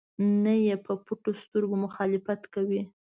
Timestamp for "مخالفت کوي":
1.85-2.81